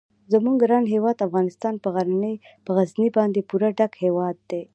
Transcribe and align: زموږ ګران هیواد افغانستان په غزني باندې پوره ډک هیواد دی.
زموږ 0.31 0.55
ګران 0.63 0.85
هیواد 0.93 1.25
افغانستان 1.27 1.73
په 2.65 2.69
غزني 2.75 3.09
باندې 3.17 3.47
پوره 3.49 3.69
ډک 3.77 3.91
هیواد 4.03 4.35
دی. 4.49 4.61